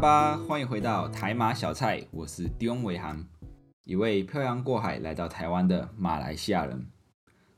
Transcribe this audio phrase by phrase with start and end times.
[0.00, 3.22] 吧，欢迎回到台马小菜，我是迪翁维航，
[3.84, 6.86] 一位漂洋过海来到台湾的马来西亚人。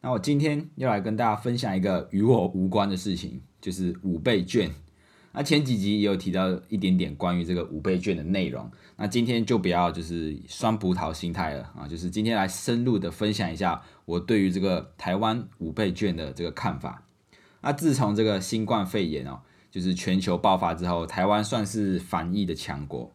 [0.00, 4.68] 那我今天要来跟大家分享一个与我无关的事情，就是五倍券。
[5.30, 17.04] 那前几集也有提到一点点关于这个五倍券的内容，那今天就不要就是酸葡萄心态了啊，就是今天来深入的分享一下我对于这个台湾五倍券的这个看法。
[17.60, 19.42] 那自从这个新冠肺炎哦。
[19.72, 23.10] 就是全球爆发之后，台湾算是防疫的强国，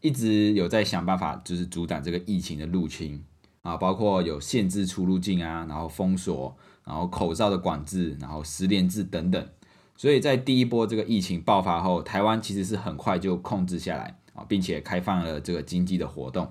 [0.00, 3.24] 一直有在想办法，就是阻挡这个疫情的入侵
[3.62, 9.48] 啊，包括有限制出入境啊，然后封锁，然后口罩的管制，然后十连制等等。
[9.94, 16.50] 所以在第一波这个疫情爆发后，台湾其实是很快就控制下来啊，并且开放了这个经济的活动，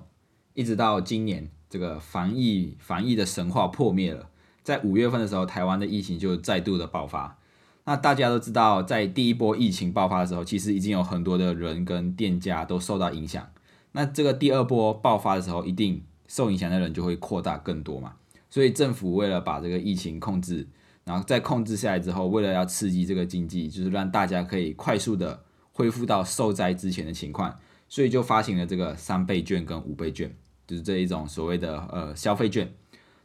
[0.54, 4.30] 一直到今年这个防疫防疫的神话破灭了，
[4.62, 7.36] 在五月份的时候，台湾的疫情就再度的爆发。
[7.84, 13.44] 那大家都知道，在第一波疫情爆发的时候，其实已经有很多的人跟店家都受到影响。
[13.92, 18.14] 那这个第二波爆发的时候，一定受影响的人就会扩大更多嘛。
[18.48, 20.68] 所以政府为了把这个疫情控制，
[21.04, 30.32] 然后再控制下来之后，为了要刺激这个经济，就是让大家可以快速的恢复到受灾之前的情况，所以就发行了这个三倍券跟五倍券，
[30.66, 32.72] 就是这一种所谓的呃消费券。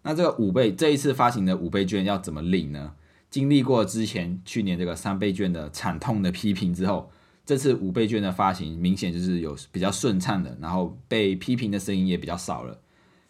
[0.01, 2.93] 那这个五倍这一次发行的五倍券要怎么领呢？
[3.29, 7.11] 经历过之前去年这个三倍券的惨痛的批评之后，
[7.45, 12.79] 这次五倍券的发行明显就是有比较顺畅的，然后被批评的声音也比较少了。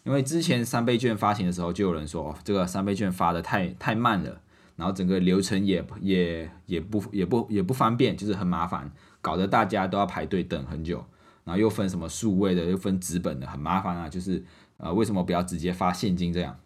[0.04, 4.40] 因为之前三倍券发行的时候，就有人说这个三倍券发的太太慢了，
[4.76, 8.90] 然后整个流程也也也不也不也不方便，就是很麻烦，
[9.20, 11.04] 搞得大家都要排队等很久，
[11.44, 14.08] 然后又分什么数位的，又分纸本的，很麻烦啊。
[14.08, 14.42] 就是
[14.78, 16.58] 呃，为什么不要直接发现金这样？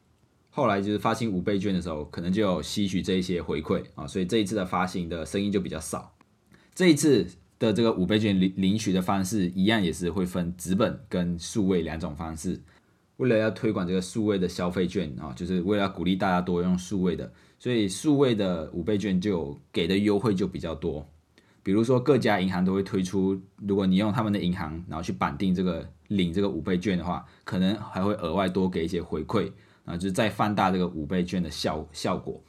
[0.54, 6.14] 后来就是发行五倍券的时候，可能就有吸取这一些回馈啊，所以这一次的发行的声音就比较少。
[6.74, 7.26] 这一次
[7.58, 12.60] 的这个五倍券领领取的方式，一样也是会分纸本跟数位两种方式。
[13.16, 21.08] 为了要推广这个数位的消费券啊，就是为了鼓励大家多用数位的，所以数位的五倍券就给的优惠就比较多。
[21.62, 29.50] 比如说各家银行都会推出，如果你用他们的银行，然后去绑定这个领这个五倍券的话，可能还会额外多给一些回馈。
[29.84, 32.40] 啊，就是再放大这个五倍券的效效果，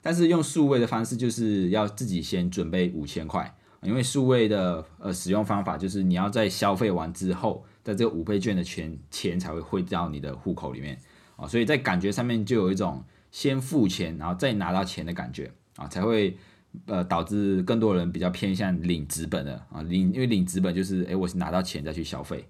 [0.00, 10.98] 但是用数位的方式，就是要自己先准备五千块，因为数位的呃使用方法就是你要在消费完之后，在这个五倍券的钱钱才会汇到你的户口里面
[11.36, 16.34] 啊，所以在感觉上面就有一种先付钱然后再拿到钱的感觉啊，才会
[16.86, 22.48] 呃导致更多人比较偏向领纸本的啊领，因为领纸本就是诶，我是拿到钱再去消费，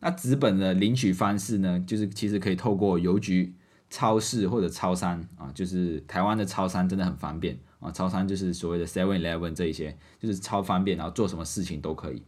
[0.00, 3.54] 那纸本的领取方式呢，就是其实可以透过邮局。
[3.90, 7.90] 超市或者超商啊，就是台湾的超商真的很方便啊。
[7.90, 12.22] 超商就是所谓的 Seven Eleven 这一些，就是超方便，然后做什么事情都可以。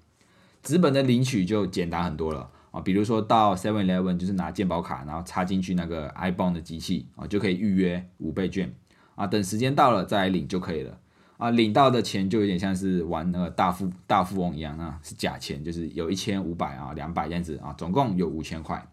[0.62, 8.74] 纸本的领取就简单很多了啊，比如说到 Seven Eleven 就是拿健保卡，然后插进去那个 i b o n e 的机器啊，就可以预约五倍券
[9.14, 10.98] 啊，等时间到了再来领就可以了
[11.38, 11.50] 啊。
[11.50, 18.86] 领到的钱就有点像是玩那个大富大富翁一样啊，是假钱，就是有一千五百啊、两百这样子啊，总共有五千块。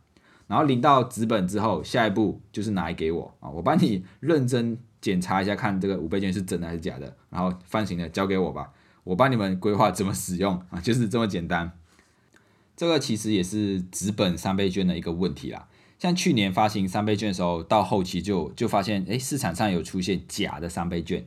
[0.48, 8.72] 然后领到纸本之后，下一步就是拿来给我啊，我帮你认真检查一下，看这个五倍券是真的还是假的，然后放行的交给我吧，
[9.04, 11.72] 我帮你们规划怎么使用 啊，就是这么简单。
[12.76, 15.68] 这个其实也是纸本三倍券的一个问题啦。
[16.00, 21.26] 像去年发行三倍券的时候，到后期就就发现，哎，市场上有出现假的三倍券，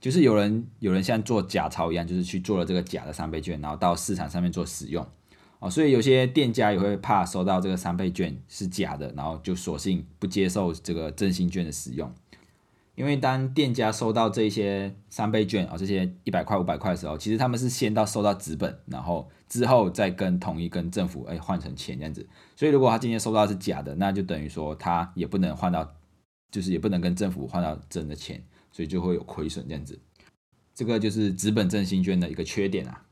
[0.00, 5.06] 就是有人有人像做假钞一样，就是去做了这个假的三倍券，然后到市场上面做使用。
[5.60, 12.12] 哦，所以有些店家也会怕收到这个三倍券是假的，然后就索性不接受这个振兴券的使用。
[12.96, 22.26] 因为当店家收到这些三倍券啊，这些一百块、五百块的时候，其实他们是先到收到纸本，然后之后再跟统一跟政府哎换成钱这样子。
[22.56, 25.94] 所以如果他今天收到是假的，那就等于说他也不能换到，
[26.50, 28.42] 就是也不能跟政府换到真的钱，
[28.72, 29.98] 所以就会有亏损这样子。
[30.74, 33.02] 这个就是纸本振兴券的一个缺点啊。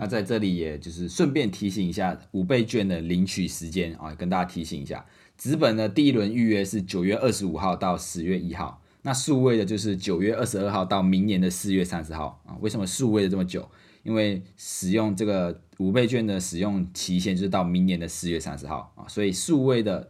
[0.00, 5.04] 那在这里，也就是顺便提醒一下五倍券的领取时间啊，跟大家提醒一下，
[5.36, 12.56] 纸本的第一轮预约是九月二十五号到十月一号，那数位的就是九月二十二号到明年的四月三十号啊。
[12.60, 13.68] 为什么数位的这么久？
[14.04, 20.08] 因为使用这个五倍券的使用期限就是到明年的四月三十号啊，所以数位的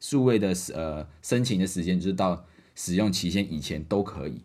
[0.00, 2.44] 数位的呃申请的时间就是到
[2.74, 4.42] 使用期限以前都可以。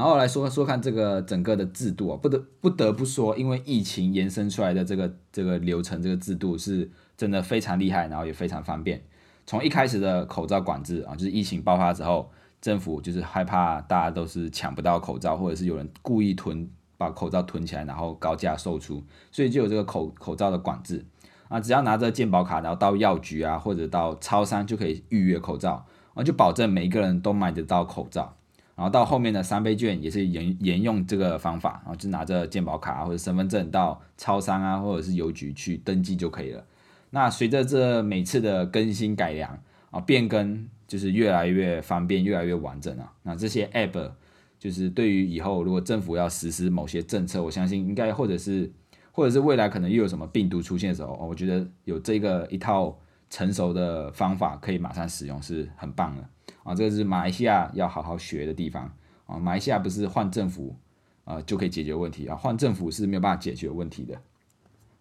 [0.00, 9.02] 然后来说说看这个整个的制度啊，不得不得不说，因为疫情延伸出来的这个这个流程，这个制度是真的非常厉害，然后也非常方便。
[9.44, 12.30] 从一开始的口罩管制啊，就是疫情爆发之后，
[12.62, 16.66] 政府就是害怕大家都是抢不到口罩，或者是有人故意囤
[16.96, 21.04] 把口罩囤起来，然后高价售出，所以就有这个口口罩的管制
[21.48, 21.60] 啊。
[21.60, 28.38] 只要拿着健保卡，然后到药局啊或者到超商就可以预约口罩，啊，就保证每一个人都买得到口罩。
[28.80, 36.64] 然后到后面的三倍券也是沿沿用这个方法，然后就拿着健保卡或者身份证到超商啊或者是邮局去登记就可以了。
[37.10, 43.12] 那随着这每次的更新改良啊变更，就是越来越方便，越来越完整啊。
[43.22, 44.12] 那这些 app
[44.58, 48.72] 就是对于以后如果政府要实施某些政策，我相信应该或者是
[49.12, 52.98] 或者是未来可能又有什么病毒出现的时候，我觉得有这个一套
[53.30, 56.28] 成熟的方法可以马上使用是很棒的。
[56.62, 58.92] 啊，这个是马来西亚要好好学的地方
[59.24, 59.38] 啊！
[59.38, 60.76] 马来西亚不是换政府
[61.24, 64.20] 啊就可以解决问题啊，换政府是没有办法解决问题的。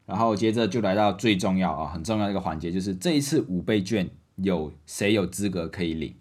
[0.06, 6.16] 然后接着就来到最重要啊，很重要的一个环节，就是这一次五倍券有谁有资格可以领？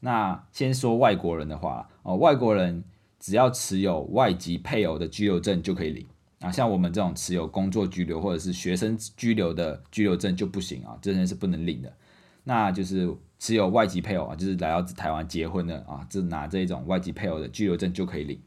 [0.00, 2.82] 那先说外国人的话哦，外国人
[3.18, 6.06] 只要持有外籍配偶的居留证就可以领
[6.40, 11.92] 啊，像我们这种持有工作居留或者是学生居留的居留证就不行啊，这些是不能领的。
[12.44, 18.40] 那就是持有外籍配偶啊，就是来到台湾结婚的啊，就拿这种外籍配偶的居留证就可以领。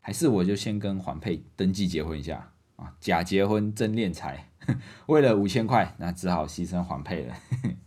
[0.00, 4.48] 还是我就先跟环配登记结婚一下啊，假结婚真敛财，
[5.06, 7.36] 为了五千块，那只好牺牲环配了。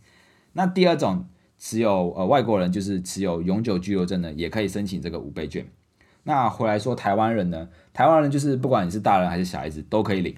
[0.54, 1.26] 那第二种
[1.58, 5.66] 持有呃外国人就是持有永久居留证的，也可以申请这个五倍券。
[6.24, 10.36] 那回来说台湾人呢，台湾人就是不管你是大人还是小孩子都可以领。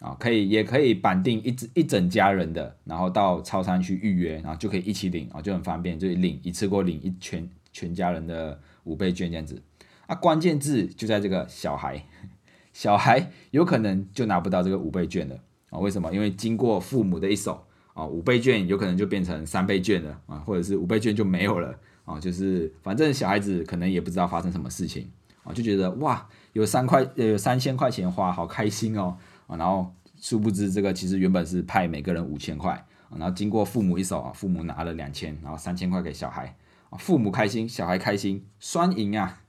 [0.00, 9.60] 啊，可以，也可以绑定一一整家人的，然后到超商去预约，然后就可以一起领啊，就很方便，就领一次过领一全全家人的五倍券这样子。
[10.06, 12.00] 啊，关键字就在这个小孩，
[12.72, 15.34] 小孩有可能就拿不到这个五倍券了
[15.70, 15.80] 啊？
[15.80, 16.14] 为什么？
[16.14, 21.74] 因为经过父母的一手啊，五倍券有可能就变成三倍券了啊，或者是五倍券就没有了
[22.04, 25.10] 啊，就是反正小孩子可能也不知道发生什么事情
[25.48, 29.16] 啊，就觉得哇，有三块呃有三千块钱花，好开心哦。
[29.46, 36.54] 啊，然后殊不知这个其实原本是派每个人五千块，然后经过父母一手啊，父母拿了两千，然后三千块给小孩，
[36.90, 39.42] 啊，父母开心，小孩开心，双赢啊！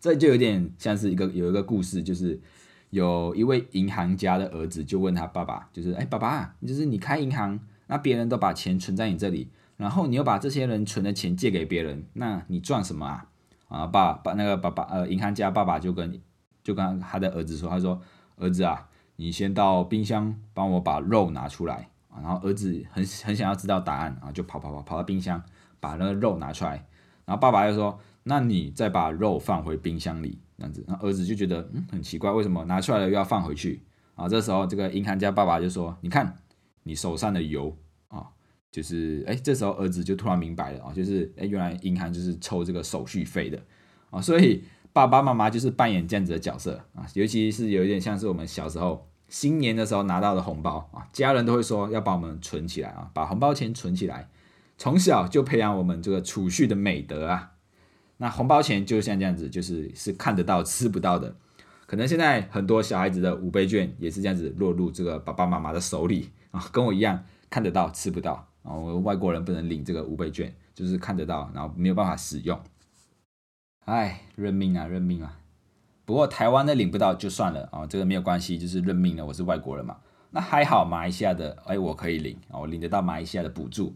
[0.00, 2.40] 这就有点像是一个有一个故事，就是
[2.90, 13.30] 有一位银行家的儿子就问他爸爸，就是哎，爸爸，就是你开银行，那别人都把钱存在你这里，然后你又把这些人存的钱借给别人，那你赚什么啊？
[13.68, 16.20] 啊，爸爸那个爸爸呃，银行家爸爸就跟
[16.62, 18.00] 就跟他的儿子说，他说。
[18.36, 22.18] 儿子啊，你先到冰箱帮我把肉拿出来啊！
[22.20, 25.40] 然后儿子很很想要知道答案啊，就跑跑跑跑到冰箱
[25.78, 26.84] 把那个肉拿出来。
[27.24, 33.84] 然后爸爸又说：“那你再把肉放回冰箱里。”这样子，那儿子就觉得嗯很奇怪，为什么拿出来了又要放回去
[34.16, 34.28] 啊？
[34.28, 36.36] 这时候这个银行家爸爸就说：“你看
[36.82, 37.76] 你手上的油，
[38.74, 43.58] 就是哎，这时候儿子就突然明白了啊，就是哎，原来银行就是抽这个手续费的
[44.10, 54.28] 啊，所以。”爸爸妈妈就是扮演这样子的角色啊，尤其是有一点像是我们小时候新年的时候拿到的红包啊，家人都会说要把我们存起来啊，把红包钱存起来，
[54.78, 57.54] 从小就培养我们这个储蓄的美德啊。
[58.18, 61.34] 那红包钱就像这样子，就是是看得到吃不到的。
[61.86, 68.74] 可能现在很多小孩子的五倍券也是这样子落入这个爸爸妈妈的手里啊，跟我一样看得到吃不到啊。
[68.74, 72.58] 我外国人不能领这个五倍券，就是看得到，然后没有办法使用。
[73.84, 75.38] 哎，认命啊，认命啊！
[76.06, 79.24] 不过台湾的领不到就算了啊，这个没有关系，就是认命了。
[79.24, 79.98] 我是外国人嘛，
[80.30, 83.94] 那还好，马来西亚的哎，我可以领啊，我领得到马来西亚的补助。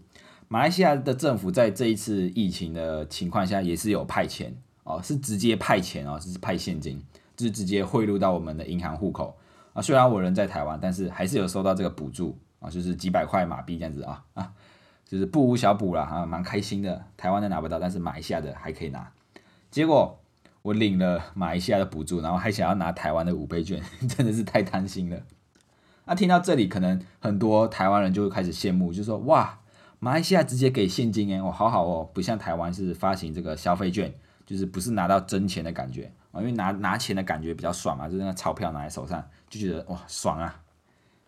[0.49, 7.03] 马来西亚的政府在这一次疫情的情况下也是有派钱哦，是直接派钱哦，是派现金，
[7.37, 9.37] 就是直接汇入到我们的银行户口
[9.75, 9.83] 啊。
[9.83, 14.53] 虽然我人在台湾，但是还是有收到这个补助啊，就是几百块马币这样子啊啊，
[15.07, 17.05] 就是不无小补了啊，蛮开心的。
[17.17, 19.13] 台湾的拿不到，但是马来西亚的还可以拿。
[19.71, 20.19] 结果
[20.63, 25.21] 我领了马来西亚的补助，然后还想要拿台湾的五倍券， 真的是太贪心了。
[26.05, 29.59] 那听到这里，可能很多台湾人就会开始羡慕，就说：“哇，
[29.99, 34.13] 马来西亚直接给现金诶，我，好好哦，不像台湾是发行这个消费券，
[34.47, 40.61] 就是不是拿到真钱的感觉啊，因为拿拿钱的感觉比较爽嘛，就是那钞票拿在手上就觉得哇爽啊。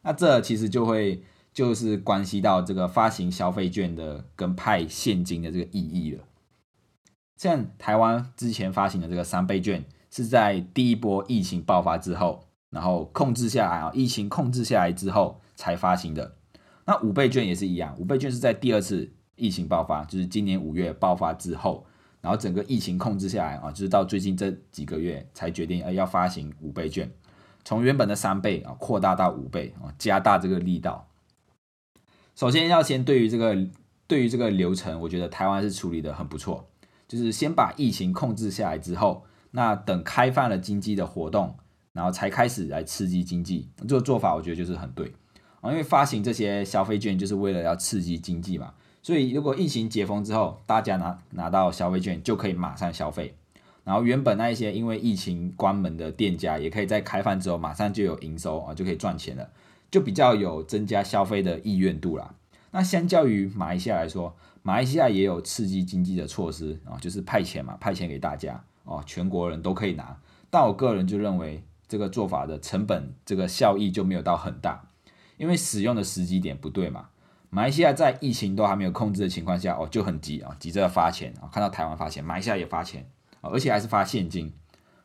[0.03, 6.25] 那这其实就会就是关系到这个发行消费券的跟派现金的这个意义了。
[7.37, 16.37] 像台湾之前发行的这个三倍券，是在第一波疫情爆发之后，然后控制下来啊，疫情控制下来之后才发行的。
[16.85, 21.87] 那五倍券也是一样，五倍券是在第二次疫情爆发，就是今年五月爆发之后，
[22.21, 27.11] 然后整个疫情控制下来啊，就是到最近这几个月才决定呃要发行五倍券，
[27.71, 31.07] 从原本的三倍啊扩大到五倍啊，加大这个力道。
[32.35, 33.57] 首先要先对于这个
[34.09, 36.69] 对于这个流程，我觉得台湾是处理的很不错。
[37.07, 41.55] 就是先把疫情控制下来之后，那等开放了经济的活动，
[41.93, 45.15] 然后才开始来刺激经济，这个做法我觉得就是很对
[45.61, 48.75] 啊，因为发行这些消费券就是为了要刺激经济嘛。
[49.01, 53.37] 所以如果疫情解封之后，大家拿拿到消费券就可以马上消费，
[53.91, 59.51] 然后原本那一些因为疫情关门的店家，也可以在开放之后马上就有营收啊，就可以赚钱了，
[59.91, 62.33] 就比较有增加消费的意愿度啦。
[62.71, 70.17] 那相较于马来西亚来说，马来西亚也有刺激经济的措施啊，就是派钱嘛，派钱给大家哦，全国人都可以拿。
[70.51, 74.85] 但我个人就认为这个做法的成本，这个效益就没有到很大，
[75.37, 77.09] 因为使用的时机点不对嘛。
[77.49, 83.05] 马来西亚在疫情都还没有控制的情况下，哦就很急啊，急着要发钱啊，看到台湾发钱，马来西亚也发钱，
[83.49, 84.53] 而且还是发现金。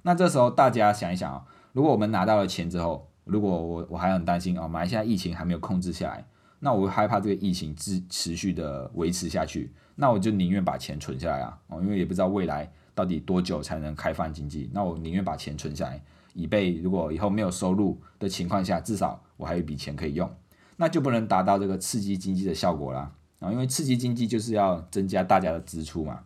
[0.01, 6.25] 那这时候大家想一想啊，如果我们拿到了钱之后，如果我我还很担心啊，马来西亚疫情还没有控制下来。
[6.59, 16.01] 那我会害怕这个疫情持持续的维持下去，那我就宁愿把钱存下来啊，哦，因为也不知道未来到底多久才能开放经济，那我宁愿把钱存下来，
[16.33, 20.33] 以备如果以后没有收入的情况下，至少我还有一笔钱可以用，
[20.77, 26.21] 那就不能达到这个刺激经济的效果啦，啊，因为刺激经济就是要增加大家的支出嘛，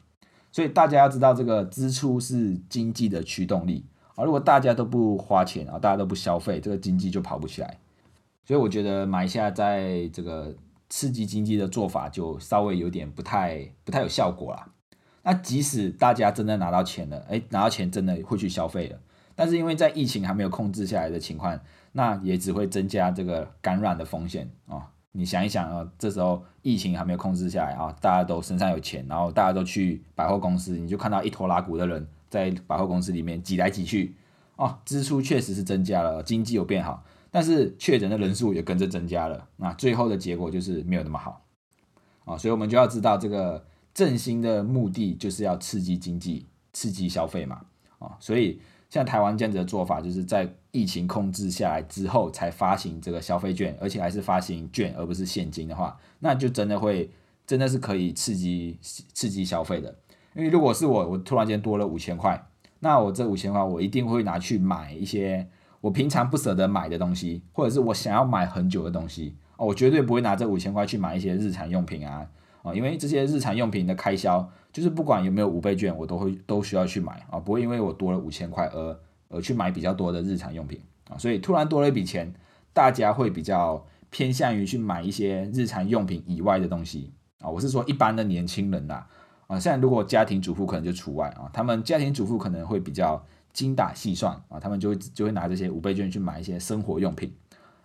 [0.51, 7.77] 所以大家要知道这个支出是经济的驱动力啊，如果大家都不花钱啊，大家都不消费，这个经济就跑不起来。
[8.45, 10.55] 所以我觉得买下在这个
[10.89, 14.71] 刺激经济的做法就稍微有点不太不太有效果了。
[15.21, 18.99] 那即使大家真的拿到钱了，哎，拿到钱真的会去消费了，
[19.35, 21.59] 但是因为在疫情还没有控制下来的情况，
[21.91, 24.89] 那也只会增加这个感染的风险啊。
[25.11, 34.15] 你想一想啊，这时候疫情还没有控制下来啊，大家都身上有钱，然后大家都去百货公司，你就看到一拖拉股的人在百货公司里面挤来挤去，
[34.55, 37.03] 哦，支出确实是增加了，经济有变好。
[37.31, 41.45] 但是确诊的人数也跟着增加了，那最后的结果就是没有那么好
[42.25, 47.61] 啊，所以我们就要知道这个振兴的目的就是要刺激经济、刺激消费嘛
[47.99, 57.09] 啊，所以像台湾这样子的做法，就是在疫情控制下来之后才发行这个消费券，而且还是发行券而不是现金的话，那就真的会
[57.47, 59.95] 真的是可以刺激刺激消费的。
[60.35, 62.43] 因为如果是我，我突然间多了五千块，
[62.79, 65.47] 那我这五千块我一定会拿去买一些。
[65.81, 72.27] 我平常不舍得买的东西，或者是我想要买很久的东西哦，我绝对不会拿这五千块去买一些日常用品啊，
[72.61, 78.99] 啊，因为这些日常用品的开销，就是不管有没有五倍券，我都会都需要去买啊，不会因为我多了五千块而
[79.29, 82.33] 而去买比较多的日常用品啊，所以突然多了一笔钱，
[82.73, 89.03] 大家会比较偏向于去买一些日常用品以外的东西啊，我是说一般的年轻人呐，
[89.47, 93.23] 啊，现在如果家庭主妇可能就除外啊，他们家庭主妇可能会比较。
[93.51, 97.33] 精打细算啊，他们就会就会拿这些五倍券去买一些生活用品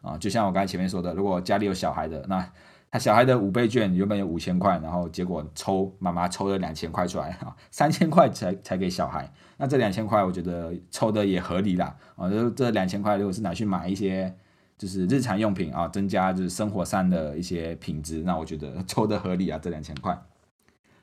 [0.02, 2.46] 啊，就像我刚才前面说的，如果家里有小孩的，那
[2.94, 14.32] 他小孩的五倍券原本有五千块，然后结果抽妈妈抽了两千块出来啊，三千块才才给小孩，那这两千块我觉得抽的也合理啦啊，这这两千块如果是拿去买一些
[14.78, 20.16] 就是日常用品啊，增加就是生活上的一些品质，那我觉得抽的合理啊，这两千块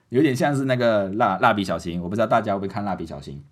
[0.08, 3.44] 有点像是那个蜡蜡笔小新，我不知道大家会不会看蜡笔小新。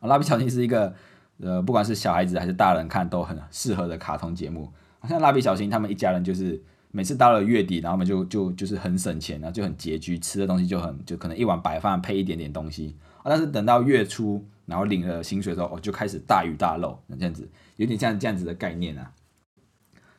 [0.00, 0.94] 啊，蜡笔小新是一个，
[1.42, 4.72] 呃，不管是小孩子还是大人看都很适合的卡通节目。
[4.98, 6.62] 好像蜡笔小新他们一家人就是
[6.92, 13.24] 每次到了月底，然后我们就就就是很省钱啊，就很拮据，吃的东西就很就可能一碗白饭配一点点东西啊。
[13.26, 19.12] 但是等到月初，然后领了薪水之后，哦，就开始大鱼大肉，这样子有点像这样子的概念啊。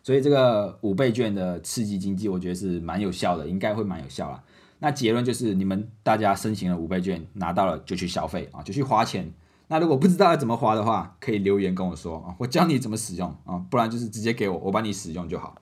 [0.04, 4.44] 所以这个五倍券的刺激经济，我觉得是蛮有效的，应该会蛮有效啊。
[4.80, 9.32] 那结论就是，你们大家申请了五倍券，拿到了就去消费啊，就去花钱。
[9.68, 15.56] 那如果不知道要怎么花的话，可以留言跟我说啊，我教你怎么使用啊，不然就是直接给我，我帮你使用就好。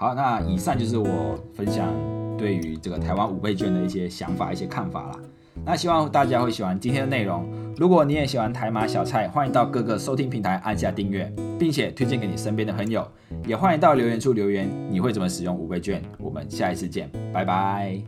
[0.00, 1.92] 好，那以上就是我分享
[2.38, 5.18] 对于这个台湾五倍券的一些想法、一些看法啦。
[5.64, 7.44] 那希望大家会喜欢今天的内容。
[7.76, 11.28] 如果你也喜欢台马小菜，欢迎到各个收听平台按下订阅，
[11.58, 13.04] 并且推荐给你身边的朋友。
[13.44, 16.00] 也欢迎到留言处留言，你会怎么使用五倍券？
[16.20, 18.00] 我们下一次见，拜拜。